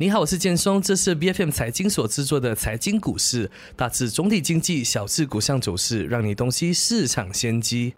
[0.00, 7.92] 你好，我是建松，这是 B F M 财经所制作的财经股市，大致总体经济，小至股项走势，让你洞悉市场先机。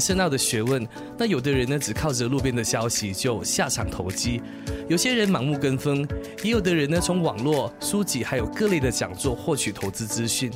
[0.00, 0.86] 深奥的学问，
[1.18, 4.40] 那有的人呢，只靠着路边的消息就下场投机。
[4.88, 6.06] 有些人盲目跟风，
[6.42, 10.50] 也有的人呢从网络、书籍还有各类的讲座获取投资资讯。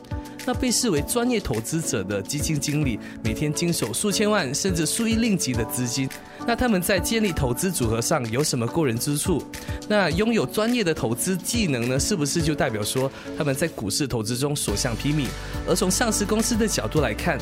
[0.46, 6.08] 那被视为专业投资者的基金经理，每天经手数千万甚至数亿令吉的资金。
[6.46, 9.42] 那他们在建立投资组合上有什么过人之处？
[9.88, 11.98] 那拥有专业的投资技能呢？
[11.98, 15.26] 是不是就代表说他们在股市投资中所向披靡？
[15.66, 17.38] 而从上市公司的角度来看，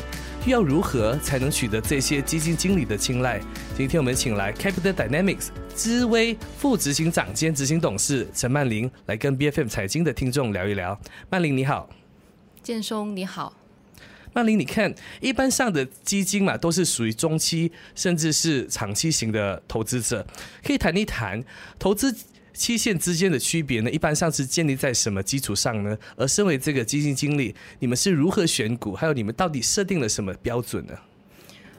[0.51, 3.39] 要如何才能取得这些基金经理的青睐？
[3.77, 5.47] 今天我们请来 Capital Dynamics。
[5.73, 10.99] 知威副执行长兼执行董事陈曼玲来跟 B F M 财经的听众聊一聊。
[11.29, 11.89] 曼玲你好，
[12.61, 13.53] 建松你好，
[14.33, 20.27] 曼玲，你看一般上的基金嘛，都是属于中期甚至是长期型的投资者，
[20.61, 21.41] 可以谈一谈
[21.79, 22.13] 投资
[22.53, 23.89] 期限之间的区别呢？
[23.91, 25.97] 一般上是建立在什么基础上呢？
[26.15, 28.93] 而身为这个基金经理，你们是如何选股？
[28.93, 30.93] 还有你们到底设定了什么标准呢？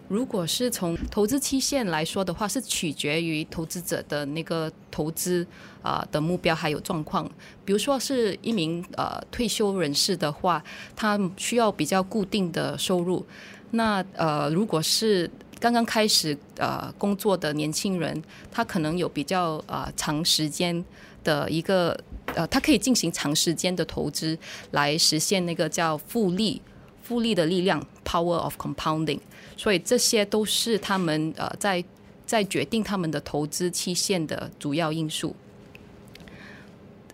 [0.07, 5.47] 如果是从投资期限来说的话，是取决于投资者的那个投资
[5.81, 7.27] 啊的目标还有状况。
[7.65, 10.63] 比如说是一名呃退休人士的话，
[10.95, 13.25] 他需要比较固定的收入。
[13.71, 15.29] 那呃，如果是
[15.61, 20.85] 刚刚开始呃工作的年轻人，他可能有比较啊长时间
[21.23, 21.99] 的一个
[22.35, 24.39] 呃，他可以进行长时间的投资
[24.73, 26.61] 来实现那个叫复利。
[27.03, 29.21] 复利的力量 （power of compounding），
[29.59, 31.85] 所以这些都是他们呃在
[32.25, 35.37] 在决定他们的投资期限的主要因素。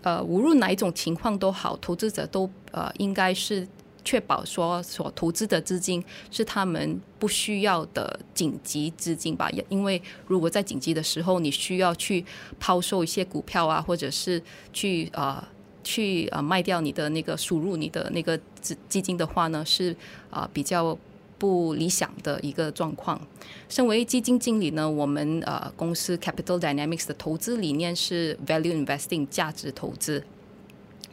[0.01, 3.67] 呃，无论哪一种情况都好，投资者都呃应该是
[4.03, 9.49] 确保说所投资的资金是他们不需要的紧急资金吧。
[9.69, 12.25] 因为如果在紧急的时候你需要去
[12.59, 14.41] 抛售一些股票啊，或者是
[14.73, 15.47] 去啊。
[15.83, 19.95] 去啊卖掉你的那个输入你的那个资基金的话呢，是
[20.29, 20.95] 啊比较
[21.39, 23.19] 不理想的一个状况。
[23.67, 30.23] 身为基金经理呢，我们呃公司 Capital Dynamics 的投资理念是 Value Investing 价值投资。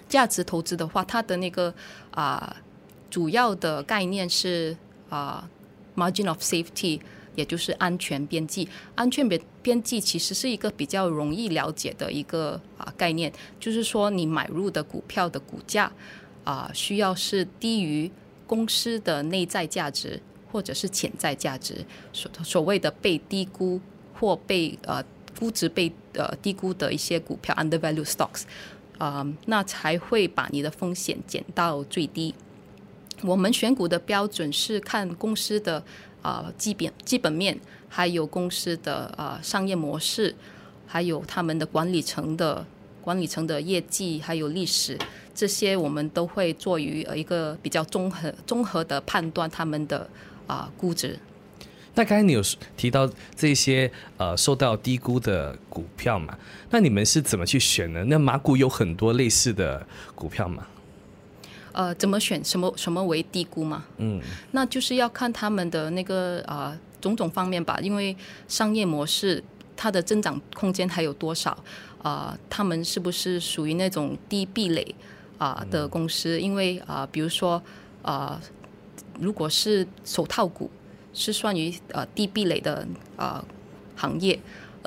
[0.06, 1.72] 价值投资的话，它的那个
[2.10, 2.54] 啊
[3.10, 4.76] 主要的概念是
[5.08, 5.48] 啊
[5.96, 7.00] Margin of Safety。
[7.34, 15.92] 也就是安全边际，安全边边际其实是一个比较容易了解的一个啊概念，就是说你买入的股票的股价
[16.42, 18.10] 啊需要是低于
[18.44, 20.20] 公司的内在价值
[20.50, 23.80] 或者是潜在价值，所所谓的被低估
[24.14, 25.00] 或被呃
[25.38, 28.42] 估值被呃低估的一些股票 undervalue stocks
[28.98, 32.34] 啊，那才会把你的风险减到最低。
[33.22, 35.82] 我们选股的标准是看公司的。
[36.20, 37.56] 啊，基本基本面，
[37.88, 40.34] 还有公司的啊商业模式，
[40.84, 42.66] 还有他们的管理层的
[43.00, 44.98] 管理层的业绩，还有历史，
[45.32, 50.10] 这些我们都会做于一个比较综合综合的判断他们的
[50.48, 51.16] 啊估值。
[51.94, 52.42] 那刚才你有
[52.76, 56.36] 提到这些呃受到低估的股票嘛？
[56.70, 58.04] 那你们是怎么去选呢？
[58.04, 59.86] 那马股有很多类似的
[60.16, 60.66] 股票嘛？
[61.72, 63.84] 呃，怎么选什么什么为低估嘛？
[63.98, 64.20] 嗯，
[64.52, 68.16] 那就是要看他们的那个啊种种方面吧，因为
[68.48, 69.42] 商业模式
[69.76, 71.56] 它的增长空间还有多少
[72.02, 72.36] 啊？
[72.50, 74.94] 他们是不是属于那种低壁垒
[75.38, 76.40] 啊的公司？
[76.40, 77.62] 因为啊，比如说
[78.02, 78.40] 啊，
[79.20, 80.70] 如果是手套股
[81.12, 82.86] 是算于呃低壁垒的
[83.16, 83.44] 啊
[83.96, 84.38] 行业。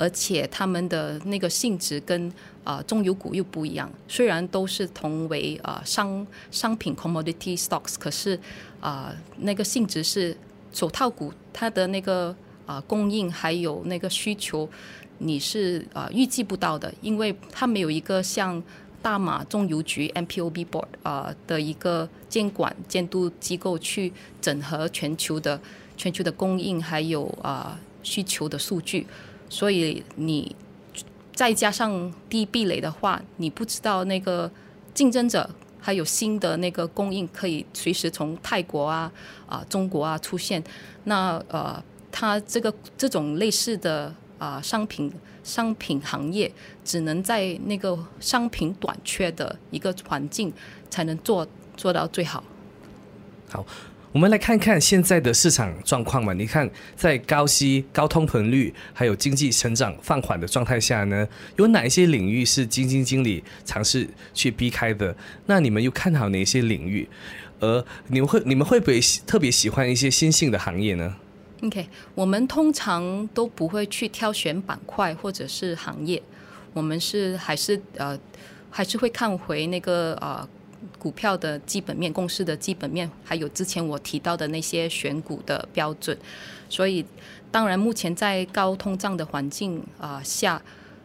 [0.02, 2.32] 而且他们的那个性质跟
[2.64, 8.36] 啊中油股又不一样，虽然都是同为啊商商品 commodity stocks，可是
[8.80, 10.36] 啊那个性质是
[10.72, 12.34] 手套股，它的那个
[12.66, 14.68] 啊供应还有那个需求，
[15.18, 18.60] 你是啊预计不到的，因为它没有一个像
[19.00, 25.60] 大马中油局 MPOB board 啊的一个监管监督机构去整合全球的
[25.96, 29.06] 全球的供应还有啊需求的数据。
[29.52, 30.56] 所以你
[31.34, 34.50] 再加上低壁垒的话，你不知道那个
[34.94, 39.12] 竞争者还有新的那个供应可以随时从泰国啊
[39.46, 40.64] 啊中国啊出现，
[41.04, 45.12] 那呃，它这个这种类似的啊商品
[45.44, 46.50] 商品行业，
[46.82, 50.50] 只能在那个商品短缺的一个环境
[50.88, 51.46] 才能做
[51.76, 52.42] 做到最好。
[53.50, 53.66] 好。
[54.12, 56.34] 我们来看看现在的市场状况嘛？
[56.34, 61.26] 你看，在高息、高通膨率，还有经济成长放缓的状态下呢，
[61.56, 65.16] 有哪一些领域是基金经理尝试去避开的？
[65.46, 67.08] 那你们又看好哪些领域？
[67.60, 71.16] 而你们会你们会不会特别喜欢一些新兴的行业呢
[71.62, 76.22] ？OK，我们通常都不会去挑选板块或者是行业，
[76.74, 78.18] 我们是还是呃
[78.68, 80.46] 还是会看回那个呃
[80.98, 86.16] 股票的基本面、公司的基本面，还有之前我提到的那些选股的标准。
[86.68, 87.04] 所以，
[87.50, 90.60] 当然目前在高通胀的环境啊下。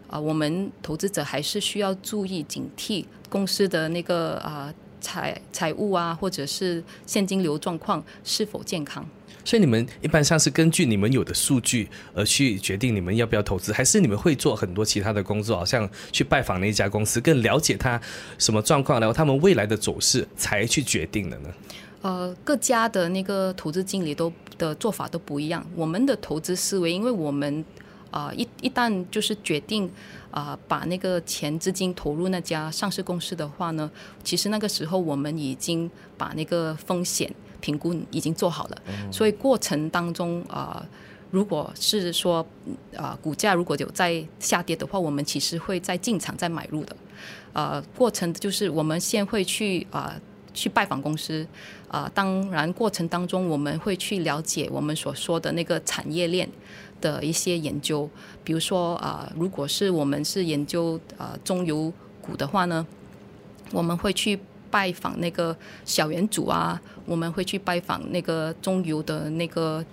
[0.10, 9.06] 啊，我们投资者还是需要注意警惕公司的那个啊财财务啊，或者是现金流状况是否健康。
[9.48, 18.00] 所以你们一般上是根据你们有的数据而去决定你们要不要投资，还是你们会做很多其他的工作，好像去拜访那家公司，更了解它
[18.38, 21.50] 什么状况，然后他们未来的走势才去决定的呢？
[22.02, 25.66] 呃，各家的那个投资经理都的做法都不一样。
[25.78, 27.64] 我们的投资思维，因为我们。
[28.10, 29.88] 啊，一一旦就是决定
[30.32, 33.92] 啊，把那个钱资金投入那家上市公司的话呢，
[34.24, 37.30] 其实那个时候我们已经把那个风险
[37.62, 38.82] 评估已经做好了，
[39.12, 40.86] 所以过程当中啊，
[41.32, 42.46] 如果是说
[42.96, 46.96] 啊股价如果有在下跌的话，我们其实会在进场再买入的。
[47.54, 50.16] 呃，过程就是我们先会去啊
[50.54, 51.46] 去拜访公司
[51.88, 56.50] 啊，当然过程当中我们会去了解我们所说的那个产业链。
[57.00, 58.10] 的一些研究，
[58.44, 61.94] 比如说啊，如果是我们是研究啊中油
[62.24, 62.84] 股的话呢，
[63.72, 64.40] 我们会去
[64.70, 65.56] 拜访那个
[65.86, 69.84] 小元组啊，我们会去拜访那个中油的那个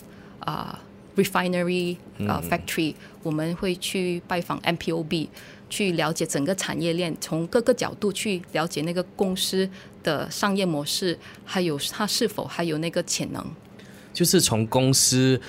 [0.40, 0.78] 啊
[1.16, 5.28] refinery 啊 factory，我们会去拜访 MPOB，
[5.70, 9.68] 去了解整个产业链，从各个角度去了解那个公司
[10.02, 13.44] 的商业模式，还有它是否还有那个潜能，
[14.12, 15.40] 就是从公司。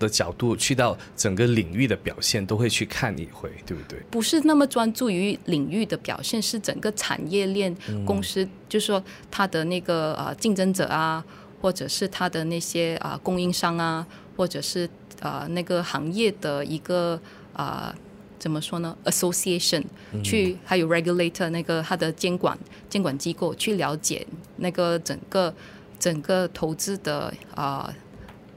[0.00, 4.00] 的角度去到整个领域的表现都会去看一回，对不对？
[4.10, 7.72] 不是那么专注于领域的表现，是整个产业链
[8.06, 9.00] 公司，就是说
[9.30, 11.22] 它的那个呃竞争者啊，
[11.60, 14.04] 或者是它的那些啊供应商啊，
[14.36, 14.88] 或者是
[15.20, 17.20] 呃那个行业的一个
[17.52, 17.94] 啊
[18.38, 19.84] 怎么说呢？association
[20.24, 22.58] 去还有 regulator 那个它的监管
[22.88, 24.26] 监管机构去了解
[24.56, 25.54] 那个整个
[25.98, 27.94] 整个投资的啊。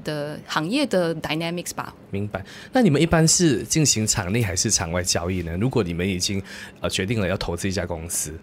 [0.04, 2.46] 的行业的 dynamics 吧，明白。
[2.72, 5.58] 那你们一般是进行场内还是场外交易呢？
[5.60, 6.42] 如果你们已经
[6.82, 8.34] 呃决定了要投资一家公司，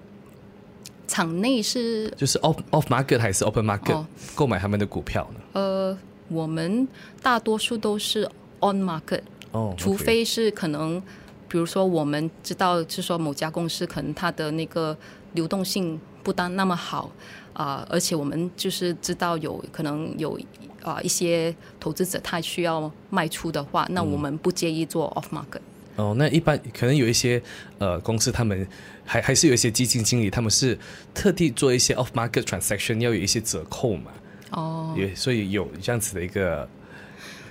[1.06, 4.04] 场内是就是 off off market 还是 open market
[4.34, 5.40] 购买他们的股票呢？
[5.52, 5.98] 呃，
[6.28, 6.86] 我们
[7.22, 8.24] 大多数都是
[8.60, 9.22] on market，
[9.52, 11.02] 哦，除非是可能，
[11.48, 14.96] 比如说我们知道是说某家公司可能它的那个
[15.32, 17.10] 流动性不当那么好
[17.52, 20.38] 啊，而且我们就是知道有可能有。
[20.82, 25.60] 啊，一些投资者他需要卖出的话，那我们不介意做 off market。
[25.96, 27.42] 哦，那一般可能有一些
[27.78, 28.66] 呃公司，他们
[29.04, 30.78] 还还是有一些基金经理，他们是
[31.12, 34.10] 特地做一些 off market transaction，要有一些折扣嘛。
[34.52, 36.66] 哦，也所以有这样子的一个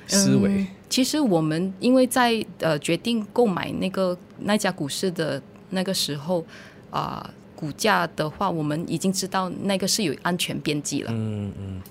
[0.08, 0.66] 思维。
[0.90, 5.40] 其实我们因为在呃决定购买那个那家股市的
[5.70, 6.44] 那个时候
[6.90, 11.12] 啊，股价的话，我们已经知道那个是有安全边际了。
[11.14, 11.82] 嗯嗯。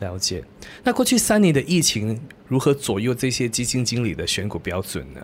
[0.00, 0.42] 了解，
[0.82, 5.20] 那过去三年的疫情如何左右这些基金经理的选股标准呢？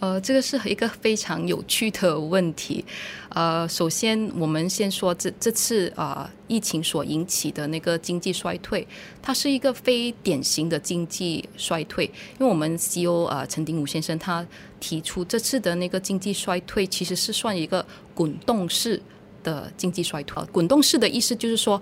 [0.00, 2.84] 呃，这个是一个非常有趣的问题。
[3.28, 8.84] 呃，首先我们先说这这次啊疫情所引起的那个经济衰退，
[9.22, 12.06] 它是一个非典型的经济衰退。
[12.06, 14.44] 因为我们 CEO 啊陈鼎武先生他
[14.80, 19.00] 提出这次的那个经济衰退其实是算一个滚动式
[19.44, 20.44] 的经济衰退。
[20.50, 21.80] 滚动式的意思就是说。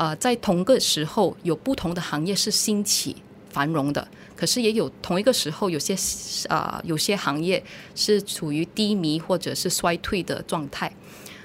[0.00, 3.14] 呃，在同个时候有不同的行业是兴起
[3.50, 5.94] 繁荣的，可是也有同一个时候有些
[6.48, 7.62] 啊有些行业
[7.94, 10.90] 是处于低迷或者是衰退的状态。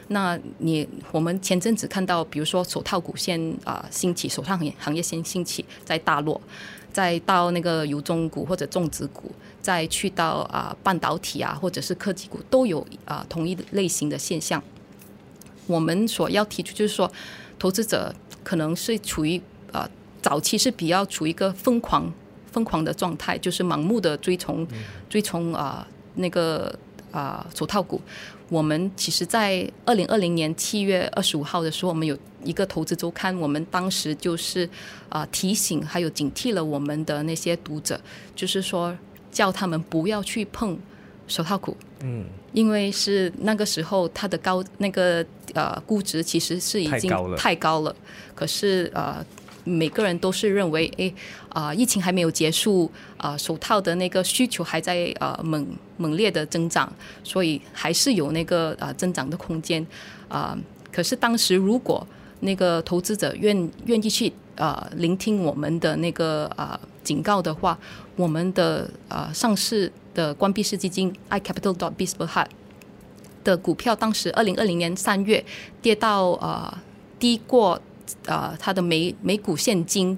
[0.08, 6.40] 那你我们前阵子看到，比如说手套股先啊兴起，手套行业行业先兴起，在大落，
[6.94, 9.30] 再到那个油中股或者种植股，
[9.62, 14.64] 再去到啊半导体啊或者是科技股，都有啊同一类型的现象。
[15.68, 17.12] 我们所要提出就是说，
[17.60, 18.16] 投资者。
[18.46, 19.42] 可能是处于
[19.74, 19.86] 呃
[20.22, 22.10] 早期是比较处于一个疯狂
[22.54, 24.66] 疯狂的状态，就是盲目的追从
[25.10, 26.74] 追从啊那个
[27.12, 28.00] 啊手套股。
[28.50, 34.70] 我们其实，在二零二零年七月二十五号的时候，我们有一个投资周刊，我们当时就是
[35.10, 38.00] 啊提醒还有警惕了我们的那些读者，
[38.36, 38.96] 就是说
[39.32, 40.78] 叫他们不要去碰
[41.28, 41.76] 手套股。
[42.02, 47.96] 嗯，因为是那个时候它的高那个呃估值其实是已经太高了。
[48.36, 49.26] 可是呃，
[49.64, 51.14] 每个人都是认为，哎
[51.50, 55.66] 啊，疫情还没有结束啊，手套的那个需求还在呃猛
[55.98, 56.92] 猛烈的增长，
[57.24, 59.86] 所以还是有那个呃增长的空间
[60.28, 60.58] 啊。
[60.92, 62.06] 可是当时如果
[62.42, 67.78] 那个投资者愿愿意去呃聆听我们的那个呃警告的话，
[68.16, 72.52] 我们的呃上市的关闭式基金 iCapital dot b i s b e r h a t
[73.44, 75.44] 的股票，当时二零二零年三月
[75.82, 76.78] 跌到呃
[77.20, 77.80] 低过
[78.26, 80.18] 呃它的每每股现金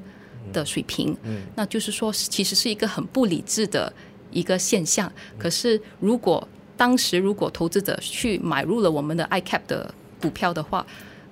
[0.53, 1.15] 的水平，
[1.56, 3.91] 那就是说其实是一个很不理智的
[4.32, 5.12] 一个现象。
[5.38, 10.86] 可是如果当时如果投资者去买入了我们的 iCap 的股票的话，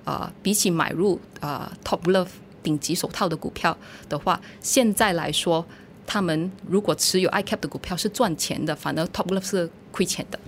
[0.04, 2.28] 啊，比起买入啊 Top Love
[2.66, 3.76] 顶级手套的股票
[4.08, 5.64] 的话，现在来说，
[6.04, 10.40] 他们如果持有 iCap 的股票是赚钱的，反而 Top Love 是亏钱的。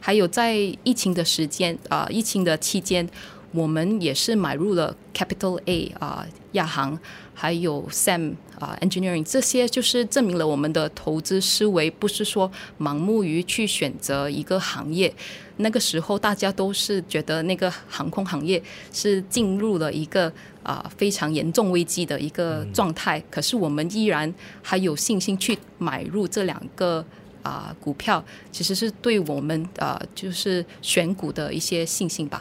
[0.00, 3.08] 还有在疫情的时间啊，疫情的期间，
[3.52, 6.98] 我们也是买入了 Capital A 啊，亚航，
[7.32, 15.12] 还有 Sam 啊，Engineering，这些就是证明了我们的投资思维不是说盲目于去选择一个行业。
[15.56, 27.04] 那个时候大家都是觉得那个航空行业是进入了一个啊非常严重危机的一个状态，可是我们依然还有信心去买入这两个。
[27.42, 32.40] 啊，股票其实是对我们啊，就是选股的一些信心吧。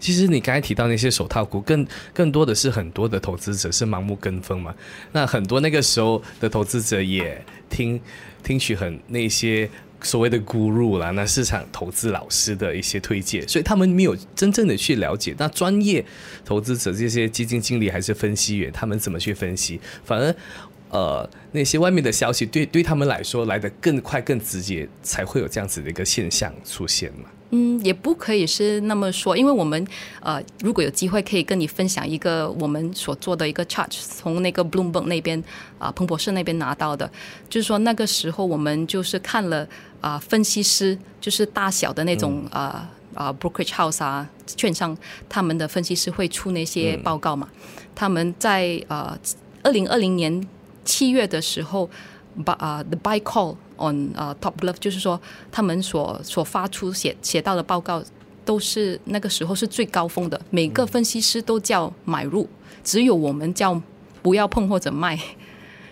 [0.00, 4.74] 其实你刚才提到那些手套股，更更多的是很多的投资者是盲目跟风嘛。
[5.12, 8.00] 那很多那个时候的投资者也听
[8.42, 9.68] 听取很那些
[10.02, 16.04] 所谓的 guru 啦，那市场投资老师的一些推荐，所以他们没有真正的去了解那专业
[16.44, 20.34] 投资者这些基金经理还是分析员，他们怎么去分析，反而。
[20.90, 27.28] 呃，那些外面的消息对对他们来说来的更快、更直接，才会有这样子的一个现象出现嘛？
[27.50, 29.86] 嗯，也不可以是那么说，因为我们
[30.20, 35.42] 呃，如果有机会可以跟你分享一个我们所做的一个 charge，从那个 Bloomberg 那边
[35.78, 37.10] 啊，彭博士那边拿到的，
[37.48, 39.66] 就是说那个时候我们就是看了
[40.00, 44.96] 啊，分析师就是大小的那种啊啊 brokerage house 啊，券商
[45.28, 47.48] 他们的分析师会出那些报告嘛，
[47.94, 49.18] 他们在呃
[49.62, 50.46] 二零二零年。
[50.84, 51.90] 七月的时候，
[52.44, 58.02] 把啊，the buy call on 啊，top love，就是说他们所所发出写写到的报告，
[58.44, 62.48] 都是那个时候是最高峰的，每个分析师都叫买入，
[62.82, 63.80] 只有我们叫
[64.22, 65.18] 不要碰或者卖。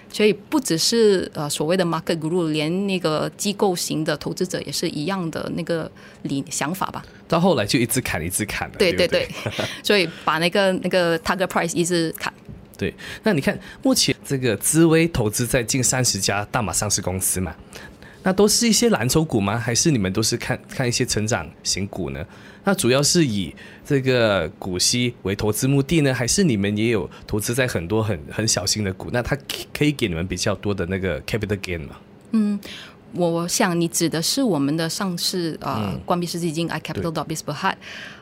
[0.09, 5.91] 所以不只是呃所谓的 market group，连那个机构型的投资者也是一样的那个
[6.23, 7.05] 理想法吧。
[7.29, 8.71] 到后来就一直砍，一直砍。
[8.79, 9.29] 对对对，
[9.83, 12.33] 所以把那个那个 target price 一直砍。
[12.79, 17.55] 对，那你看目前这个资威投资在近三十家大马上市公司嘛，
[18.23, 19.59] 那都是一些蓝筹股吗？
[19.59, 22.25] 还是你们都是看看一些成长型股呢？
[22.65, 23.55] 那主要是以
[23.85, 29.09] 这个股息为投资目的呢，还是你们也有投资在很多很很小型的股？
[29.13, 29.37] 那它
[29.73, 31.97] 可以给你们比较多的那个 capital gain 吗？
[32.33, 32.59] 嗯。
[33.17, 37.79] 我想你指的是我们的上市啊，关闭式基金 iCapital dot b i s b e r h a t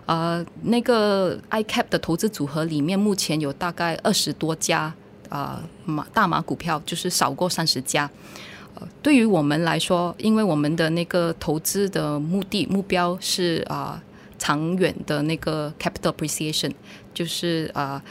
[0.07, 4.93] 呃，那个 iCap 的投资组合里面，目前有大概二十多家
[5.29, 8.11] 啊马大马股票，就是少过三十家。
[8.75, 14.03] 呃，对于我们来说，因为我们的那个投资的目的目标是啊
[14.39, 16.73] 长远的那个 capital appreciation，
[17.13, 18.03] 就是啊。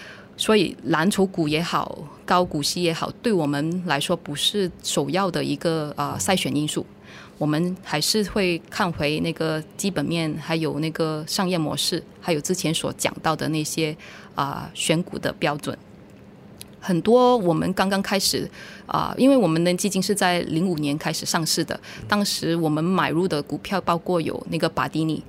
[0.43, 6.85] 所以蓝筹股也好，高股息也好，对我们来说不是首要的一个啊筛选因素。
[7.37, 13.95] 我们还是会看回那个基本面，还有那个商业模式，还有之前所讲到的那些
[14.35, 15.77] 啊选股的标准。
[16.81, 18.45] 很多我们刚刚开始
[18.85, 25.23] 啊，因为我们的基金是在零五年开始上市的，当时我们买入的股票包括有那个巴迪尼。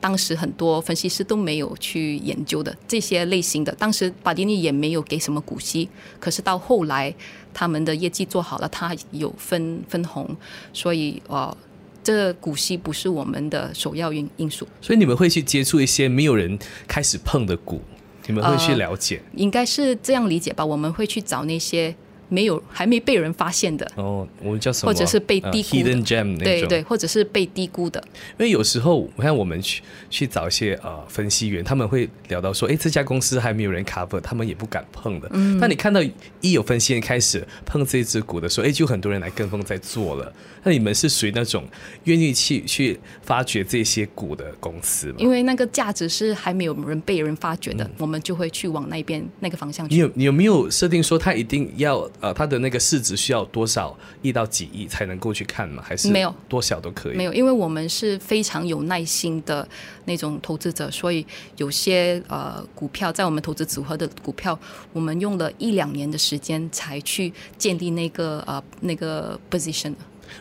[0.00, 7.14] 当时很多分析师都没有去研究的这些类型的，当时巴迪尼也没有给什么股息，可是到后来
[7.52, 10.36] 他们的业绩做好了，他有分分红，
[10.72, 11.54] 所以呃，
[12.02, 14.66] 这股息不是我们的首要因因素。
[14.80, 16.58] 所以你们会去接触一些没有人
[16.88, 17.82] 开始碰的股，
[18.26, 19.20] 你们会去了解？
[19.34, 20.64] 应该是这样理解吧？
[20.64, 21.94] 我们会去找那些。
[22.30, 24.90] 没有还没被人发现的哦，我们叫什么？
[24.90, 28.02] 或者是被低估的，对对，或者是被低估的。
[28.38, 35.28] 因为有时候，我看我们去去找一些呃分析员，他们会聊到说，哎，这家公司还没有人 cover，他们也不敢碰的。
[35.32, 36.00] 嗯，那你看到
[36.40, 40.32] 一有分析员开始碰这只股的时候，哎，就很多人来跟风在做了。
[40.62, 41.64] 那你们是属于那种
[42.04, 45.14] 愿意去去发掘这些股的公司吗？
[45.18, 49.94] 因为那个价值是还没有人被人发掘的，我们就会去往那边那个方向去。
[49.94, 55.82] 你有你有没有设定说他一定要呃它的那个市值需要多少亿到几亿才能够去看吗？
[55.86, 57.16] 还是没有多少都可以？
[57.16, 59.66] 没有，因为我们是非常有耐心的
[60.04, 64.58] 那种投资者，所以有些呃股票在我们投资组合的股票，
[64.92, 69.94] 我们用了一两年的时间才去建立那个呃那个 position。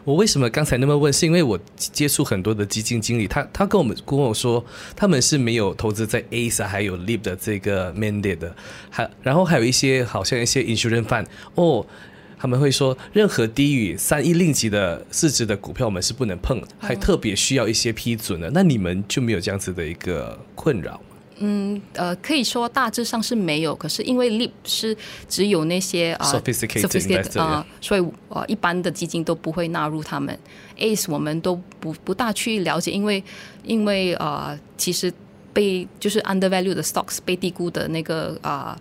[0.03, 1.12] 我为什么刚才那么问？
[1.12, 4.63] 是因为我接触很多的基金经理，他他跟我们跟我说，
[4.96, 8.55] 他们是没有投资在 ASA 还有 LIP 的这个 mandate 的，
[8.89, 11.86] 还然后还有一些好像一些 insurance fund 哦，
[12.38, 18.50] 他们会说任何低于三亿令吉的市值的股票我们是不能碰，还特别需要一些批准的。
[18.53, 21.01] 那你们就没有这样子的一个困扰？
[21.39, 24.96] 嗯，呃，可以说大致上是没有，可是因为 LIP 是
[25.27, 30.38] 只有那些啊 sophisticated 啊，所以呃一般的基金都不会纳入他们。
[30.77, 33.24] ACE 我们都不不大去了解，因为
[33.63, 35.12] 因为呃其实
[35.53, 38.77] 被就是 undervalue 的 stocks 被低估的那个啊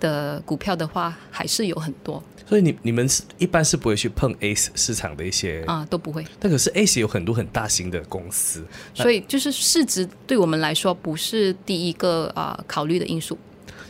[0.00, 2.22] 的股票的话还是有很多。
[2.48, 6.24] 所以你你们是一般是不会去碰 A 市场的一些啊，都不会。
[6.38, 13.36] 但可是 A 有很多很大型的公司，所以就是市值对我们来说不是第一个啊考虑的因素。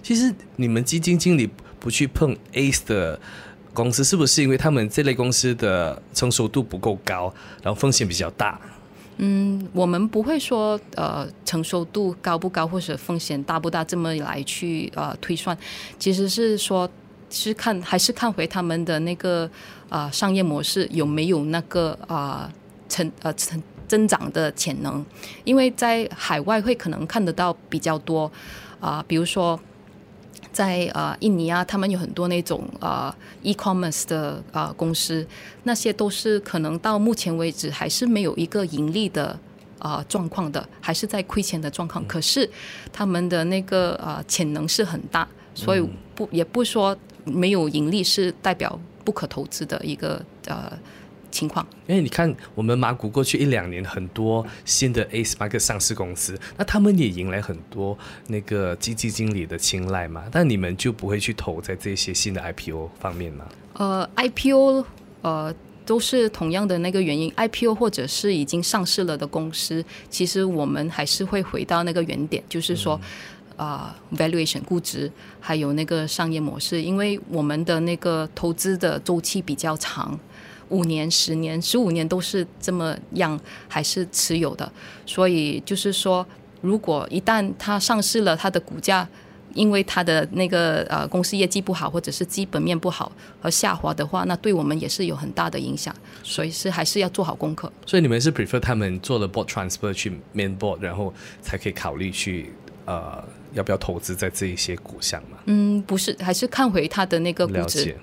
[0.03, 3.21] 其实你们基金经理不去碰 A 的
[3.75, 8.59] 公司，是不是因为他们这类公司的成熟度不够高，然后风险比较大？
[9.19, 15.57] 嗯，我们不会说呃成熟度高不高或者风险大不大这么来去呃推算，
[15.99, 16.89] 其实是说。
[17.29, 19.51] 是看还是看回他们的那个
[19.89, 22.49] 啊商业模式有没有那个啊
[22.89, 25.05] 成呃成增长的潜能？
[25.43, 28.31] 因为在海外会可能看得到比较多
[28.79, 29.59] 啊，比如说
[30.53, 35.27] 在啊印尼啊，他们有很多那种啊 e-commerce 的啊公司，
[35.65, 39.39] 那些都是可能到目前为止还是没有一个盈利的
[39.79, 42.07] 啊状况的，还是在亏钱的状况。
[42.07, 42.49] 可是
[42.93, 46.97] 他们的那个啊潜能是很大，所以不也不说。
[47.29, 50.73] 没有盈利是代表不可投资的一个呃
[51.37, 51.67] 情况。
[51.87, 57.97] 因为你看，我们马股过去一两年很多新的 A SPAC 上市公司，那他们也迎来很多
[58.29, 60.25] 那个基金经理的青睐嘛。
[60.33, 63.45] 但你们就不会去投在这些新的 IPO 方面吗？
[63.75, 64.85] 呃，IPO
[65.21, 72.99] 呃都是同样的那个原因，IPO 或者是已经上市了的公司，其实我们还是会回到那个原点，就是说。
[73.57, 80.21] 啊，valuation 估值，还有那个商业模式，因为我们的那个投资的周期比较长，
[80.69, 84.71] 五年、十年、十五年都是这么样，还是持有的。
[85.05, 86.27] 所以就是说，
[86.61, 89.09] 如果一旦它上市了，它的股价
[89.55, 95.95] 因为它的那个呃公司业绩不好，或者是基本面不好而下滑的话，那对我们也是有很大的影响。
[96.23, 97.73] 所以是还是要做好功课。
[97.87, 102.53] 所以你们是 prefer 他们做了 board transfer 去 main board，然后才可以考虑去
[102.85, 103.23] 呃。
[103.53, 105.39] 要不要投资在这一些股项嘛？
[105.47, 107.97] 嗯，不是，还是看回它的那个估值。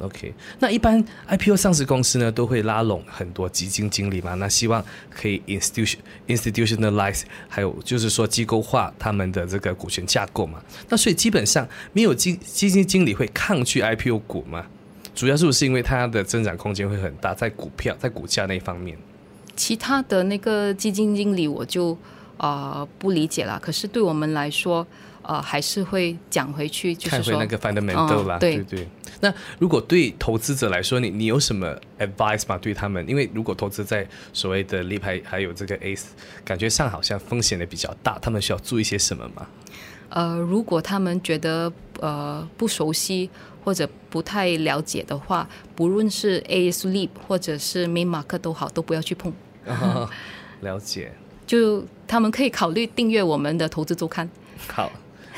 [0.00, 4.34] OK，那一般 IPO 上市公司呢，都会拉拢很多基金经理嘛。
[4.34, 10.60] 那希望可以 institution institutionalize，还有就是说机构化他们的这个股权架构嘛。
[10.88, 14.66] 那所以基本上没有基基金经理会抗拒 IPO 股嘛？
[15.14, 18.96] 主要是不是因为它的增长空间会很大，在股票在股价那方面？
[19.54, 21.96] 其他的那个基金经理我就。
[22.42, 23.60] 啊，不理解了。
[23.60, 24.86] 可是对我们来说，
[25.30, 28.84] 呃，还是会讲回去，就是说，看回那个 fundamental 啦，对对。
[29.20, 32.58] 那如果对投资者来说，你你有什么 advice 吗？
[32.58, 35.96] 对他们，因为如果投资在所谓的立牌还有这个 A，
[36.44, 39.46] 感觉上好像风险也比较大，他们需要注意些什么吗？
[40.08, 43.30] 呃，如果他们觉得呃不熟悉
[43.64, 49.32] 或者不太了解的话，不论是 A S Leap 或者是 Main Market 都好，都不要去碰。
[50.62, 51.12] 了解。
[51.46, 54.28] 就他们可以考虑订阅我们的投资周刊。
[54.66, 54.90] 好，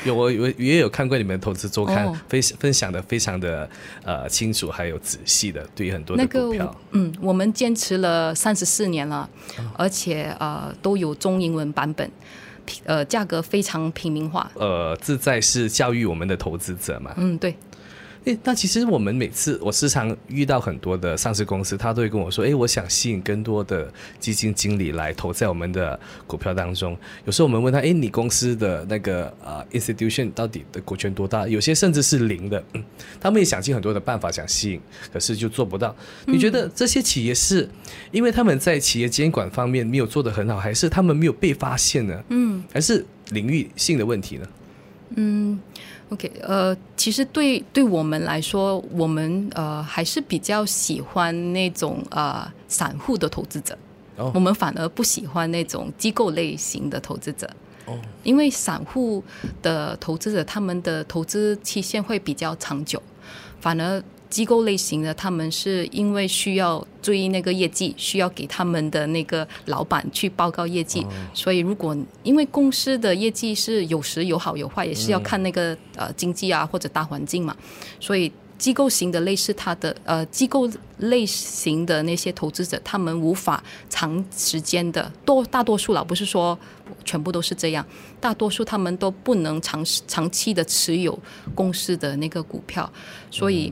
[0.05, 3.69] 有我我也有看过你们投资周刊，分分享的非常的
[4.03, 6.75] 呃清楚，还有仔细的，对于很多的股票。
[6.91, 9.29] 嗯，我们坚持了三十四年了，
[9.77, 12.09] 而且呃都有中英文版本，
[12.85, 14.51] 呃价格非常平民化。
[14.55, 17.13] 呃，自在是教育我们的投资者嘛。
[17.17, 17.55] 嗯，对。
[18.25, 32.63] 诶，那其实我们每次我时常遇到很多的上市公司，他都会跟我说：“诶，我想吸引更多的基金经理来投在我们的股票当中。”有时候我们问他：“诶，你公司的那个呃 institution 到底的股权多大？”有些甚至是零的。
[32.73, 32.83] 嗯，
[33.19, 34.79] 他们也想尽很多的办法想吸引，
[35.11, 35.93] 可是就做不到。
[36.25, 37.69] 你觉得这些企业是
[38.11, 42.23] 因为他们在企业监管方面没有做得很好，还是他们没有被发现呢？
[42.29, 44.47] 嗯，还是领域性的问题呢？
[45.17, 45.59] 嗯。
[46.09, 53.77] OK，呃，其实对对我们来说，我们呃还是比较喜欢那种呃散户的投资者，
[54.33, 57.49] 我们反而不喜欢那种机构类型的投资者。
[57.85, 59.23] 哦，因为散户
[59.61, 63.01] 的投资者他们的投资期限会比较长久，
[63.59, 64.03] 反而。
[64.33, 77.55] 机构类型的，他们是因为需要追那个业绩，需要给他们的那个老板去报告业绩，所以如果因为公司的业绩是有时有好有坏，也是要看那个呃经济啊或者大环境嘛，
[77.99, 80.67] 所以机构型的类似它的呃机构
[80.97, 86.57] 类型的那些投资者，他们无法长时间的多大多数了，不是说
[87.05, 87.85] 全部都是这样，
[88.19, 91.17] 大多数他们都不能长长期的持有
[91.53, 92.91] 公司的那个股票，
[93.29, 93.71] 所以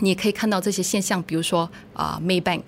[0.00, 2.64] 你也可以看到这些现象，比如说啊，Maybank，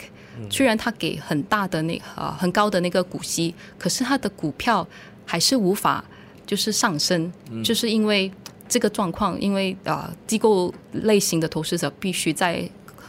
[0.50, 4.86] 虽然它给很大的那啊很高的那个股息，可是它的股票
[5.24, 6.04] 还是无法
[6.46, 7.32] 就是上升，
[7.64, 8.30] 就是因为。
[8.72, 12.62] 这个状况，因为啊，机构类型的投资者必须在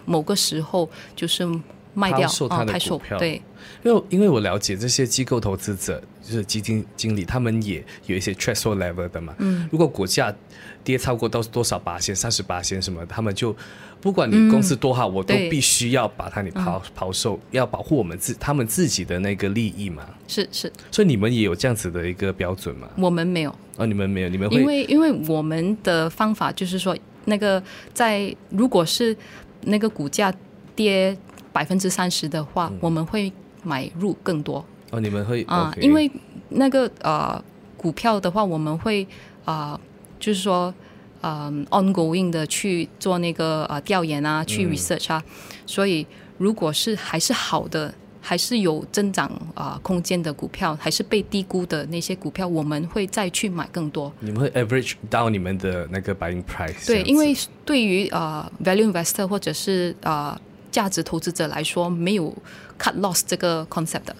[0.05, 1.47] 某个时候就是
[1.93, 3.39] 卖掉啊，拍售对。
[3.83, 9.35] 因为因为我了解这些机构投资者，就是基金经理，他们也有一些 threshold level 的嘛。
[9.37, 9.69] 嗯。
[9.71, 10.35] 如果股价
[10.83, 13.55] 跌超过到多少八仙、三十八仙什么，他们就
[13.99, 20.03] 不管你公司多好，我都必须要把它你抛抛售，要保护我们自他们自己的那个利益嘛。
[20.27, 20.71] 是是。
[20.91, 22.87] 所以你们也有这样子的一个标准吗？
[22.97, 23.55] 我们没有。
[23.77, 27.61] 哦，你们没有，你们会因为因为我们的方法就是说，那个
[27.93, 29.15] 在如果是
[29.61, 30.33] 那个股价
[30.75, 31.15] 跌
[31.53, 33.31] 百分之三十的话，我们会
[33.63, 34.63] 买入更多。
[34.91, 36.11] 哦，你们会啊，因为
[36.49, 37.43] 那个呃
[37.77, 39.07] 股票的话，我们会
[39.45, 39.79] 啊，
[40.21, 40.73] 就是说
[41.21, 45.21] 嗯 ongoing 的去做那个呃调研啊，去 research 啊，
[45.65, 46.07] 所以
[46.37, 47.93] 如果是还是好的。
[48.23, 54.13] 还是有增长啊空间的股票，还是被低估的那些股票，我们会再去买更多。
[54.19, 56.85] 你们会 average 到你们的那个 buying price？
[56.85, 62.31] 对，因为对于啊 value investor 或者是啊价值投资者来说，没有
[62.77, 64.15] cut loss 这个 concept 的。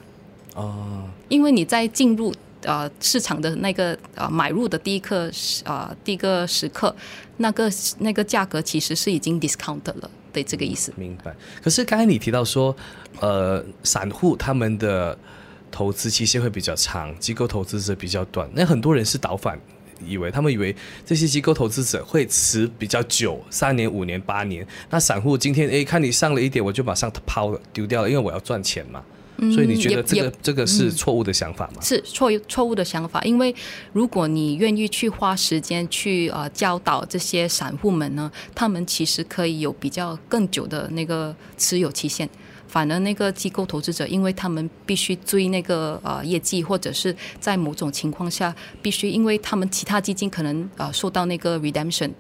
[0.56, 1.08] 哦。
[1.30, 5.32] 因为你在进入呃市场的那个呃买入的第一刻
[5.64, 6.96] 啊第一个时刻，
[7.38, 10.10] 那个那个价格其实是已经 discount 了。
[10.34, 11.36] 对这个意思，明白。
[11.62, 12.74] 可是刚才你提到说，
[13.20, 15.18] 呃，散户他们的
[15.70, 18.50] 投资期限会比较长，机构投资者比较短。
[18.54, 19.60] 那很多人是倒反，
[20.08, 20.74] 以为他们以为
[21.06, 24.66] 这些机构投资者会持比较久，三年、五年、八年。
[24.90, 29.04] 那散户今天诶，看你上了一点，我就马上抛了，丢掉了，因为我要赚钱嘛。
[29.50, 31.82] 所以你觉得这个这个是错误的想法吗？
[31.82, 33.56] 是错错误的想法，因为
[33.92, 42.30] 如果你愿意去花时间去呃教导这些散户们呢，他们其实可以有比较更久的那个持有期限。
[42.68, 52.12] 反而那个机构投资者，因为他们必须追那个呃业绩，或者是在某种情况下必须，因为他们其他基金可能呃受到那个 redemption。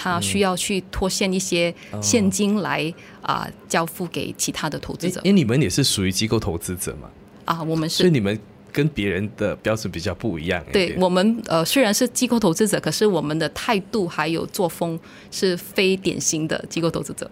[0.00, 5.20] 他需要去拖欠一些现金来啊，交付给其他的投资者。
[5.24, 7.10] 因为你们也是属于机构投资者嘛？
[7.44, 7.96] 啊，我们是。
[7.96, 8.38] 所以你们
[8.72, 10.64] 跟别人的标准比较不一样。
[10.72, 14.96] 对我们呃，虽然是机构投资者，可是我们的态度还有作风
[15.32, 17.28] 是非典型的机构投资者。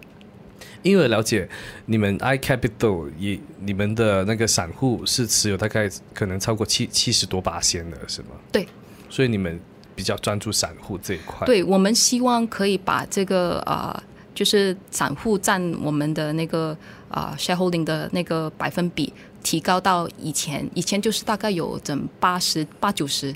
[0.83, 1.47] 因为了解
[1.85, 8.29] 你们 i capital 也你们的那个散户是持有大概可能超过七七十多八千的是吗？
[8.51, 8.67] 对。
[9.09, 9.57] 所以你们。
[9.97, 13.99] 比较专注散户这一块，对我们希望可以把这个啊，
[14.35, 16.77] 就是散户占我们的那个
[17.09, 23.35] 啊 shareholding 的那个百分比提高到以前，以前就是大概有整八十八九十。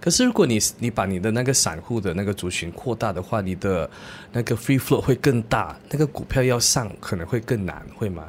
[0.00, 3.90] 可是如果你你把你的那个散户的那个族群扩大的话，你的
[4.30, 8.24] 那个 free flow 会更大，那个股票要上可能会更难，会吗？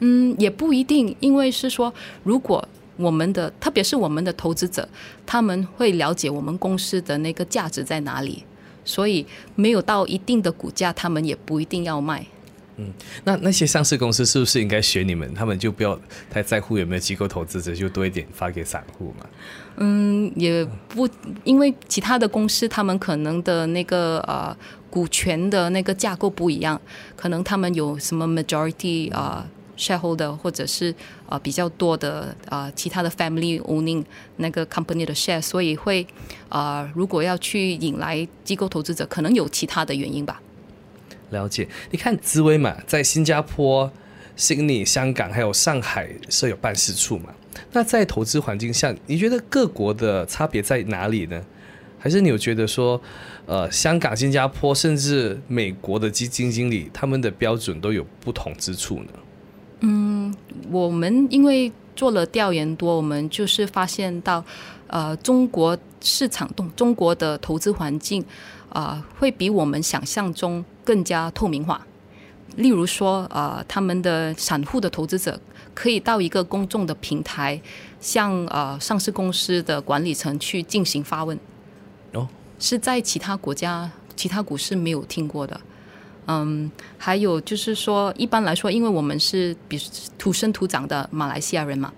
[0.00, 1.90] 嗯，也不一定，因为是说
[2.22, 2.68] 如果。
[2.96, 4.88] 我们的，特别是我们的投资者，
[5.24, 8.44] 他们会了解我们公司的那个价值在哪里，
[8.84, 12.26] 所以没有到一定的股价，他们也不一定要卖。
[12.78, 12.92] 嗯，
[13.24, 15.32] 那那些上市公司是不是应该学你们？
[15.34, 15.98] 他们就不要
[16.30, 19.26] 太在乎有没有机构投资者，就多一点发给散户嘛？
[19.78, 21.08] 嗯，也不，
[21.44, 24.54] 因为其他的公司他们可能的那个呃
[24.90, 26.80] 股权的那个架构不一样，
[27.14, 29.46] 可能他们有什么 majority 啊。
[29.76, 30.94] Shareholder 或者是
[31.28, 34.04] 呃比较多的呃其他的 family owning
[34.36, 36.06] 那个 company 的 share，所以会
[36.48, 40.40] 呃如果要去引来机构投资者，可能有其他的原因吧。
[41.30, 43.90] 了解，你看紫薇嘛，在新加坡、
[44.36, 47.34] 悉尼、香港还有上海设有办事处嘛。
[47.72, 51.42] 那在投资环境下，你觉得各国的差别在哪里呢？
[51.98, 53.00] 还是你有觉得说，
[53.46, 59.10] 呃，香港、新加坡甚至美国的基金经理，他们的标准都有不同之处呢？
[59.80, 60.34] 嗯，
[60.70, 64.44] 我们因为做了调研多，我们就是发现到，
[64.86, 68.24] 呃，中国市场动中国的投资环境，
[68.70, 71.86] 啊，会比我们想象中更加透明化。
[72.56, 75.38] 例如说，啊，他们的散户的投资者
[75.74, 77.60] 可以到一个公众的平台，
[78.00, 81.38] 向呃上市公司的管理层去进行发问。
[82.12, 82.26] 哦，
[82.58, 85.60] 是在其他国家、其他股市没有听过的。
[86.26, 89.80] 嗯，还有就是说，一般来说，因为我们是比
[90.18, 91.92] 土生土长的马来西亚人嘛，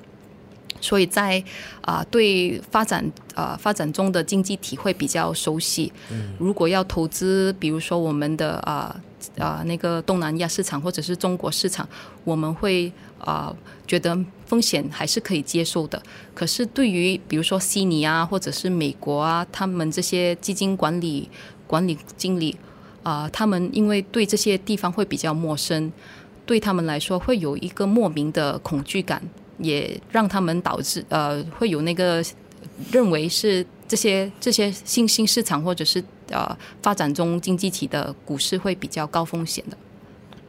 [0.80, 1.42] 所以在
[1.80, 5.92] 啊、对发展啊、发展中的经济体会比较熟悉。
[6.38, 8.94] 如果要投资，比如说我们的啊
[9.38, 11.88] 啊、那个东南亚市场或者是中国市场，
[12.24, 13.54] 我们会啊、
[13.86, 16.00] 觉得风险还是可以接受的。
[16.34, 21.28] 可是对于比如说悉尼啊，或者是美国啊，他们这些基金管理
[21.66, 22.56] 管理经理
[23.02, 25.90] 啊、他们因为对这些地方会比较陌生，
[26.44, 29.22] 对他们来说会有一个莫名的恐惧感，
[29.58, 32.22] 也让他们导致呃会有那个
[32.92, 39.76] 认为是这些这些新兴市场或者是呃发展中经济体的股市会比较高风险的。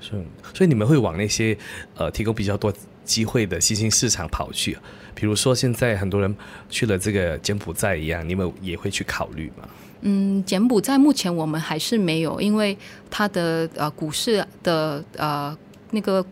[0.02, 0.12] 是，
[0.54, 1.58] 所以你们会往那些
[1.96, 2.74] 呃提供比较多
[3.10, 4.78] 机会的新兴市场跑去，
[5.16, 6.36] 比如说现在很多人
[6.70, 9.68] 去了这个柬埔寨一样，你们也会去考虑吗？
[10.02, 12.78] 嗯，柬埔寨目前我们还是没有，因为
[13.10, 15.58] 它的呃股市的呃
[15.90, 16.24] 那个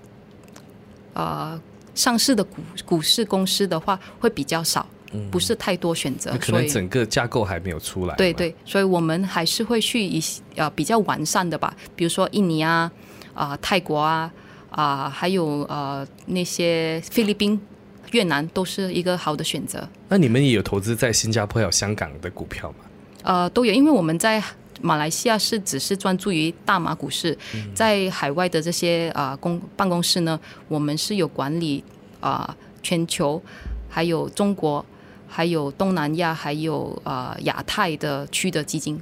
[1.14, 1.60] 呃
[1.96, 4.88] 上市的股股市公司的话会比较少，
[5.32, 8.16] 不是太多选择那，可能整个架构还没有出来。
[8.16, 12.90] 对，对，所以我们还是会去一些呃比较完善的吧，比如说印尼啊、
[13.34, 14.32] 啊、泰国啊、
[14.70, 17.60] 啊、还有呃那些菲律宾、
[18.12, 19.88] 越南都是一个好的选择。
[20.10, 22.78] 那你们也有投资在新加坡还有香港的股票吗？
[23.24, 24.42] 呃，都有，因为我们在
[24.82, 27.38] 马来西亚是只是专注于大马股市，
[27.74, 31.84] 在海外的这些啊、公办公室呢，我们是有管理
[32.20, 33.42] 啊、全球，
[33.90, 34.86] 还有中国，
[35.28, 39.02] 还有东南亚，还有啊、亚太的区的基金。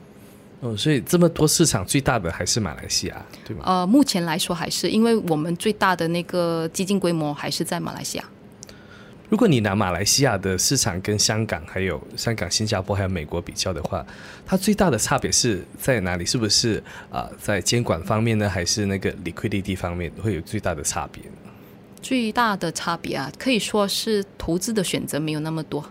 [0.65, 3.63] 哦，所以这么多市场最大的还是马来西亚，对吗？
[3.65, 8.25] 呃，目前来说还是因为我们最大的那个基金规模还是在马来西亚。
[9.29, 14.05] 如果你拿马来西亚的市场跟香港、还有香港、新加坡还有美国比较的话，
[14.45, 16.25] 它最大的差别是在哪里？
[16.25, 21.21] 是不是啊、在监管方面呢，还是那个 liquidity 方面会有最大的差别？
[22.01, 25.83] 最大的差别啊，可以说是投资的选择没有那么多。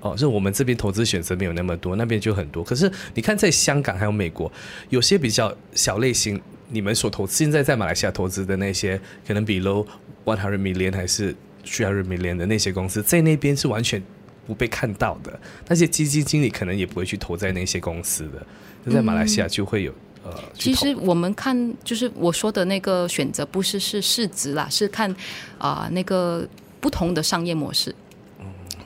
[0.00, 2.62] 哦，是我们这边投资选择没有那么多，那边就很多。
[2.62, 4.50] 可是你看，在香港还有美国，
[4.90, 9.84] 有些比较小类型，你们所投资现在在马来西亚投资的那些，可能 below
[10.24, 11.34] one hundred million 还是
[11.64, 14.00] three hundred million 的那些公司，在那边是完全
[14.46, 15.40] 不被看到的。
[15.66, 18.46] 那些基金经理可能也不会去投在那些公司的，
[18.86, 20.32] 就在马来西亚就会有、呃。
[20.54, 25.12] 其实我们看，就是我说的那个选择，不是是市值啦，是看
[25.58, 26.46] 啊、那个
[26.80, 27.92] 不同的商业模式。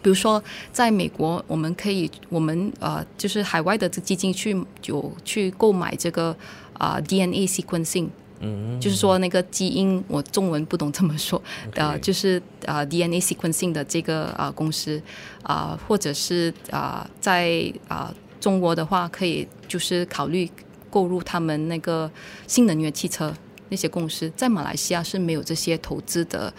[0.03, 4.55] 比如说，在美国，我们可以，我们呃，就是海外的这基金去
[4.87, 6.37] 有去购买这个
[6.75, 8.09] 啊、DNA sequencing，
[8.41, 11.41] 嗯，就是说那个基因，我中文不懂怎么说，
[11.77, 15.01] 呃，就是呃 DNA sequencing 的这个啊、公司
[15.45, 20.51] 啊、或者是啊、在啊、中国的话，可以就是考虑
[20.91, 22.11] 购入他们那个
[22.49, 23.33] 新能源汽车
[23.69, 26.53] 那些公司，在马来西亚是没有这些投资的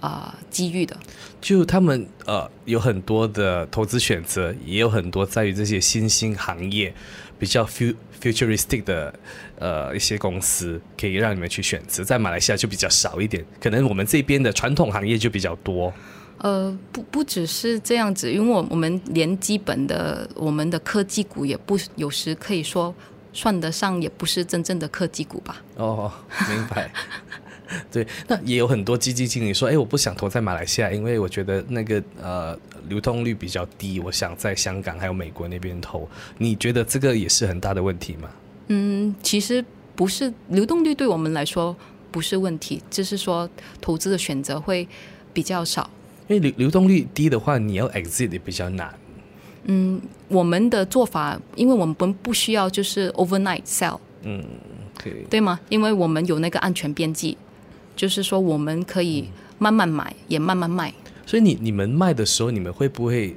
[0.00, 0.96] 啊、机遇的。
[1.40, 6.92] 就他们呃有很多的投资选择，也有很多在于这些新兴行业
[7.38, 9.14] 比较 fu futuristic 的
[9.58, 15.92] 呃一些公司可以让你们去选择，在马来西亚就比较少一点，可能我们这边的传统行业就比较多。
[16.38, 22.94] 呃，不不只是这样子，因为我我们连基本的我们的科技股也不有时可以说
[23.32, 25.62] 算得上，也不是真正的科技股吧。
[25.76, 26.12] 哦，
[26.48, 26.90] 明白。
[27.92, 36.08] 对，那也有很多基金经理说，哎，我不想投在马来西亚，因为我觉得那个呃流通率比较低，我想在香港还有美国那边投。
[36.38, 38.28] 你觉得这个也是很大的问题吗？
[38.68, 41.76] 嗯，其实不是流动率对我们来说
[42.10, 43.48] 不是问题，就是说
[43.80, 44.86] 投资的选择会
[45.32, 45.88] 比较少。
[46.26, 48.94] 因为流流动率低的话，你要 exit 也比较难。
[49.64, 53.98] 嗯我们的做法，因为我们不不需要就是 overnight sell，
[55.02, 55.58] 对，对吗？
[55.68, 57.36] 因为我们有那个安全边际，
[57.98, 60.94] 就是说我们可以慢慢买，也慢慢卖。
[61.26, 63.36] 所以你你们卖的时候，你们会不会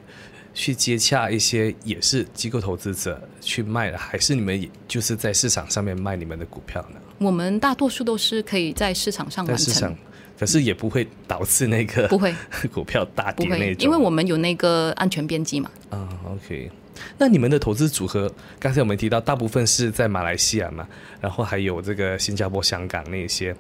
[0.53, 6.99] 去接洽一些也是机构投资者去卖的，还是你们也就是在市场上面卖你们的股票呢？
[7.17, 9.97] 我们大多数都是可以在市场上完在市场成，，
[10.41, 12.33] 可是也不会导致那个不会
[12.73, 13.85] 股票大，跌那种。
[13.85, 15.69] 因为我们有那个安全边际嘛。
[15.91, 16.71] 啊，OK。
[17.19, 20.87] 那你们的投资组合，刚才我们提到大部分是在马来西亚嘛，
[21.19, 23.55] 然后还有这个新加坡、香港那些。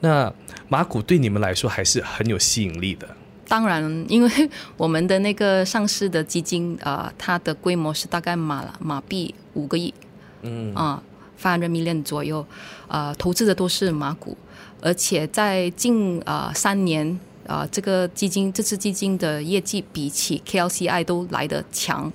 [0.00, 0.30] 那
[0.68, 3.08] 马股对你们来说还是很有吸引力的。
[3.48, 4.30] 当然，因为
[4.76, 9.94] 我们的那个上市的基金啊、呃它的规模是大概马马币五个亿，
[10.42, 11.02] 嗯啊
[11.40, 12.46] ，five hundred million 左右，
[12.88, 14.36] 啊、投资的都是马股，
[14.80, 22.12] 而且在近啊、三年啊、这个基金这支基金的业绩比起 KLCI 都来得强。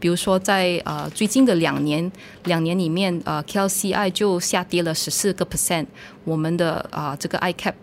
[0.00, 2.10] 比如说在呃最近的两年
[2.44, 5.86] 两年里面，呃 KLCI 就下跌了十四个 percent，
[6.24, 7.74] 我们的啊、这个 iCap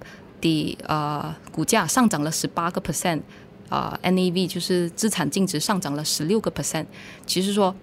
[0.41, 3.21] 的呃股价上涨了十八个 percent，
[3.69, 6.85] 啊、NAV 就是资产净值上涨了十六个 percent，
[7.25, 7.73] 其实说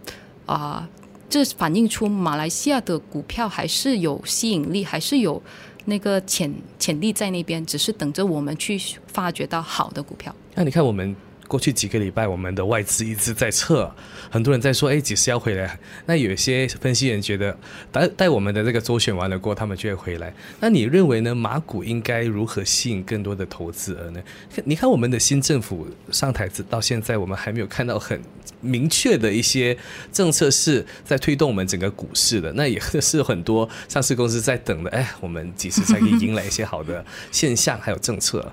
[0.44, 0.86] 啊、
[1.30, 5.42] 这反映出马来西亚的股票还是有吸引力，还是有
[5.86, 10.32] 那个潜潜力在那边，只是等着我们去发掘到好的股票。
[10.54, 11.16] 那你看我们。
[11.48, 13.90] 过去几个礼拜，我们的外资一直在撤，
[14.30, 15.78] 很多人在说，哎，几时要回来？
[16.06, 17.56] 那有些分析人觉得，
[17.92, 20.32] 待待我们的这个周选完了过，他们就会回来。
[20.60, 21.34] 那你认为呢？
[21.34, 24.20] 马股应该如何吸引更多的投资额呢？
[24.64, 28.20] 你看我们的新政府上台子到现在，我们还没有看到很
[28.60, 29.76] 明确的一些
[30.10, 32.52] 政策是在推动我们整个股市的。
[32.54, 38.52] 那也是很多上市公司在等的，哎，我们几时才可以迎来一些好的现象还有政策？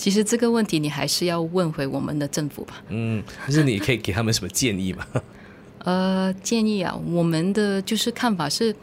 [0.00, 2.82] 其实这个问题你还是要问回我们的政府吧。
[2.88, 5.06] 嗯，就是你可以给他们什么建议吗？
[5.84, 8.74] 呃，建议啊，我们的就是看法是，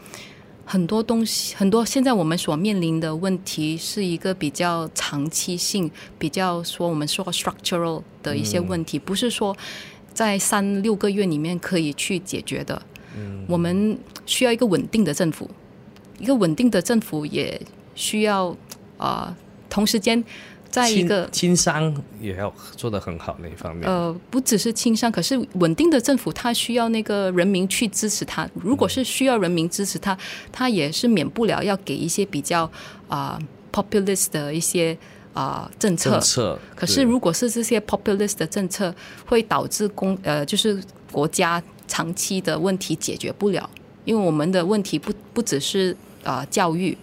[0.64, 9.58] 很多东西，很多现在我们所面临的问题是一个比较长期性、比较说我们说 structural 的一些问题，不是说
[10.14, 12.80] 在三六个月里面可以去解决的。
[13.18, 15.50] 嗯，我们需要一个稳定的政府，
[16.20, 17.60] 一个稳定的政府也
[17.96, 18.56] 需要
[19.00, 19.36] 啊、
[19.68, 20.24] 同时间。
[20.70, 23.90] 在一个轻商也要做得很好那一方面。
[23.90, 28.48] 呃，不只是轻商，可是稳定的政府，它需要那个人民去支持它。
[28.54, 30.18] 如果是需要人民支持它，
[30.52, 32.70] 它也是免不了要给一些比较
[33.08, 33.40] 啊、
[33.72, 34.98] populist 的一些
[35.34, 36.12] 啊、政策。
[36.12, 38.94] 政策可是如果是这些 populist 的政策，
[39.26, 43.70] 会导致公呃就是国家长期的问题解决不了，
[44.04, 46.98] 因为我们的问题不不只是啊、教育，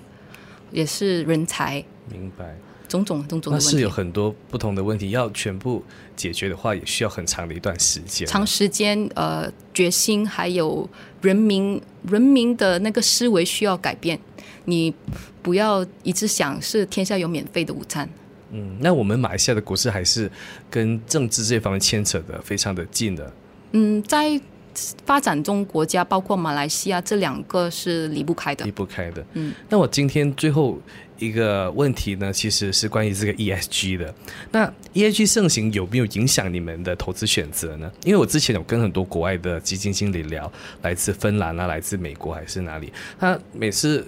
[0.70, 1.82] 也是人才。
[2.10, 2.58] 明白，
[3.02, 5.82] 种种种种的问题，那是有很多不同的问题，要全部
[6.14, 8.26] 解决的话，也需要很长的一段时间。
[8.28, 10.88] 长时间呃决心，还有
[11.20, 14.18] 人民人民的那个思维需要改变。
[14.66, 14.94] 你
[15.42, 18.08] 不要一直想是天下有免费的午餐。
[18.50, 20.30] 嗯，那我们马来西亚的股市还是
[20.70, 23.32] 跟政治这方面牵扯的非常的近的。
[23.72, 24.40] 嗯，在
[25.04, 28.70] 发展中国家，包括马来西亚，这两个是离不开的离。
[28.70, 29.24] 不开的。
[29.34, 30.78] 嗯，那我今天最后
[31.18, 34.14] 一个问题呢，其实是关于这个 ESG 的。
[34.50, 37.90] 那 ESG 盛行有没有影响你们的投资选择呢？
[38.04, 40.50] 因为我之前有跟很多国外的基金经理聊，
[40.82, 44.06] 来自芬兰啊，来自美国还是哪里，他每次。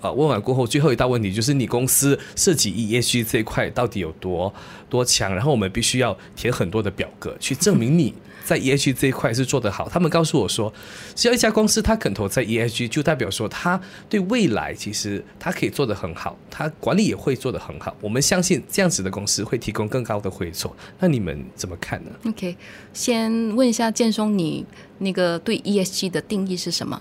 [0.00, 4.54] 啊，问完过后，最后一道问题就是你公司涉及 ESG 这一块到底有多
[4.88, 5.34] 多强？
[5.34, 8.14] 然后我们必须要填很多的表格去证明你
[8.48, 9.86] 在 ESG 这一块是做得好。
[9.90, 10.72] 他们告诉我说，
[11.14, 17.94] 只要一家公司它肯投在 ESG，就代表说它对未来其实它可以做得很好，它管理也会做得很好。
[18.00, 20.74] 我们相信这样子的公司会提供更高的回酬。
[20.98, 22.56] 那你们怎么看呢？OK，
[22.94, 24.64] 先问一下建松，你
[24.96, 26.98] 那个对 ESG 的定义是什么？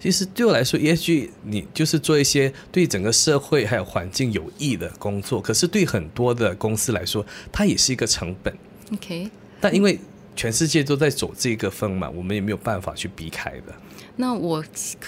[0.00, 5.38] 其实对我来说，ESG 你就是做一些对整个社会还有环境有益的工作。
[5.38, 8.52] 可是对很多的公司来说，它也是一个成本。
[8.92, 9.30] OK，
[9.60, 10.00] 但因为
[10.34, 13.74] 全世界都在走这个风嘛，我们也没有办法去避开的。
[14.16, 14.62] 那我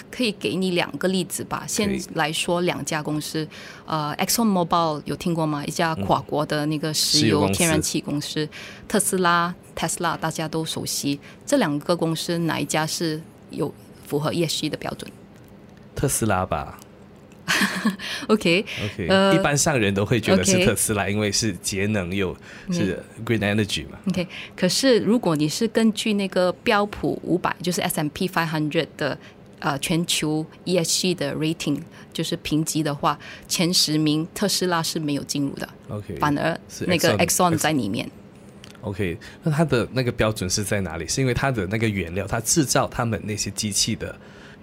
[0.09, 1.63] 可以给你两个例子吧。
[1.67, 3.47] 先来说两家公司，
[3.85, 5.63] 呃，Exxon Mobil 有听过吗？
[5.65, 8.49] 一家跨国的那个石油天然气公司，
[8.87, 11.19] 特斯拉 Tesla 大家都熟悉。
[11.45, 13.71] 这两个公司哪一家是有
[14.07, 15.11] 符合 ESG 的标准
[15.95, 16.79] 特斯拉吧
[18.27, 22.35] OK，，OK，、呃一般上人都会觉得是特斯拉，因为是节能又
[22.71, 23.99] 是 green energy 嘛。
[24.09, 29.17] OK，可是如果你是根据那个标普五百，就是 S M P five hundred 的
[29.59, 31.79] 呃全球 ESG 的 rating，
[32.11, 38.09] 就是评级的话，前十名特斯拉是没有进入的，OK，反而那个 Exxon 在里面。
[38.81, 41.07] OK，那它的那个标准是在哪里？
[41.07, 44.15] 是因为它的那个原料，它制造他们那些机器的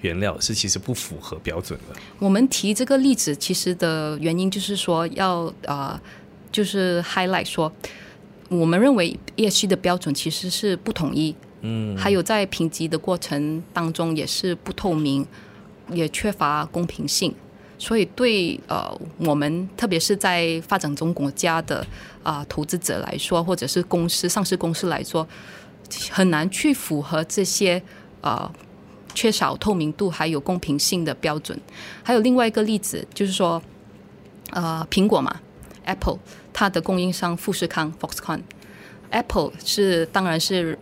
[0.02, 1.96] 原料是其实不符合标准的。
[2.18, 5.98] 我们提这个例子，其实的原因就是说要呃，
[6.52, 7.72] 就是 highlight 说，
[8.48, 15.26] 我们认为 ESG 的标准其实是不统一，嗯，还有在评级的过程当中也是不透明，
[15.90, 17.34] 也缺乏公平性。
[17.78, 21.84] 所以对呃我们特别是在发展中国家的
[22.22, 25.26] 啊、投资者来说，或者是公司上市公司来说，
[26.08, 27.82] 很难去符合这些
[28.20, 28.48] 呃
[29.14, 31.58] 缺少透明度还有公平性的标准。
[32.02, 33.62] 还有另外一个例子就是说，
[34.50, 35.40] 呃，苹果嘛
[35.84, 36.18] ，Apple
[36.52, 40.78] 它的供应商富士康 Foxconn，Apple 是当然是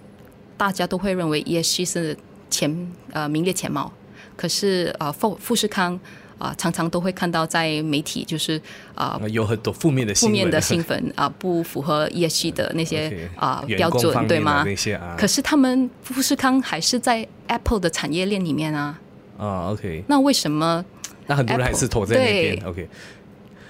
[0.56, 2.16] 大家都会认为 ESG 是
[2.48, 3.92] 前呃名列前茅，
[4.36, 5.98] 可是呃富富士康
[6.40, 8.60] 啊、常常都会看到在媒体就是
[8.94, 14.62] 啊、啊有很多负面的负新闻，面的新闻 啊、不符合 ESG 的那些啊、标准对吗？
[14.64, 18.98] 那些啊，可是他们富士康还是在 Apple 的产业链里面啊，
[19.38, 20.84] 啊，OK，那为什么？
[21.26, 22.88] 那很多人还是投在那边，OK。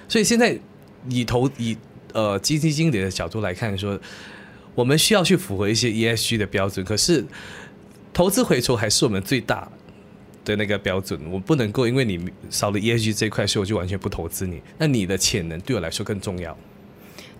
[0.09, 0.59] 所以现在
[1.09, 1.77] 以投以
[2.15, 3.99] 呃基金经理的角度来看，说
[4.75, 7.25] 我们需要去符合一些 ESG 的标准，可是
[8.13, 9.71] 投资回酬还是我们最大
[10.51, 11.19] 的那个标准。
[11.31, 12.19] 我不能够因为你
[12.51, 14.61] 少了 ESG 这一块，所以我就完全不投资你。
[14.79, 16.57] 那你的潜能对我来说更重要。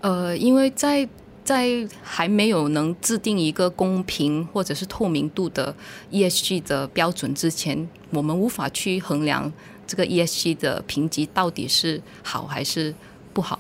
[0.01, 1.07] 呃，因为在
[1.45, 5.75] 在还没有能制定一个公平或者是透明度的
[6.11, 9.53] ESG 的标准之前，我们无法去衡量
[9.87, 12.95] 这个 ESG 的评级到底是好还是
[13.33, 13.59] 不好。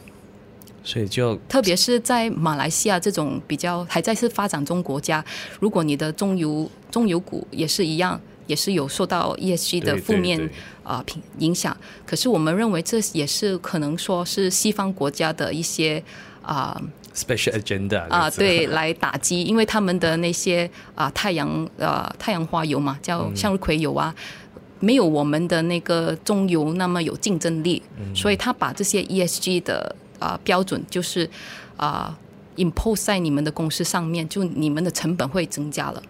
[0.82, 5.22] 所以就特别是在马来西亚这种比较还在是发展中国家，
[5.61, 8.18] 如果你的中油中油股也是一样，
[8.51, 10.51] 也是有受到 ESG 的负面
[10.82, 11.76] 啊评影响。
[12.05, 16.03] 可是我们认为这也是可能说是西方国家的一些
[16.42, 16.80] 啊。
[17.12, 24.14] special agenda 啊，对， 来打击，因为他们的那些啊太阳呃太阳花油嘛，叫向日葵油啊，
[24.78, 27.82] 没有我们的那个中油那么有竞争力，
[28.14, 31.28] 所以他把这些 ESG 的啊标准就是
[31.76, 32.16] 啊
[32.57, 36.01] impose 在你们的公司上面，就你们的成本会增加了。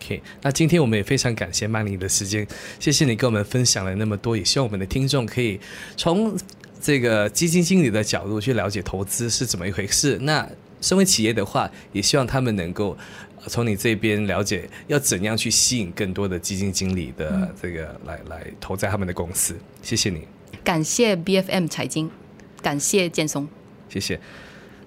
[0.00, 2.46] OK，那今天我们也非常感谢曼玲的时间，
[2.78, 5.60] 谢谢你跟我们分享了那么多，也希望我们的听众可以
[5.96, 6.36] 从。
[6.78, 10.16] 这个基金经理的角度去了解投资是怎么一回事。
[10.18, 10.48] 那
[10.80, 12.96] 身为企业的话，也希望他们能够
[13.48, 19.56] 从你这边了解要怎样去吸引更多的基金经理的这个来来投在他们的公司。
[19.82, 20.28] 谢谢你，
[20.62, 22.08] 感谢 B F M 财经，
[22.62, 23.48] 感谢建松，
[23.88, 24.20] 谢谢。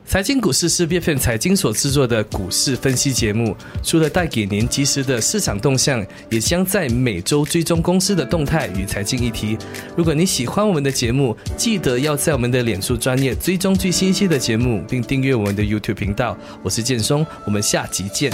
[0.10, 9.55] 财经股市是 B F M 财经所制作的股市分析节目，除了带给您及时的市场动向，也将在每周追踪公司的动态与财经议题。
[9.95, 16.36] 如果你喜欢我们的节目，记得要在我们的脸书专业追踪最新期的节目，并订阅我们的 YouTube 频道。
[16.64, 18.32] 我是建松，我们下集见。